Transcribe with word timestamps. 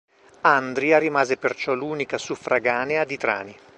Andria 0.49 0.97
rimase 0.97 1.37
perciò 1.37 1.75
l'unica 1.75 2.17
suffraganea 2.17 3.03
di 3.03 3.17
Trani. 3.17 3.55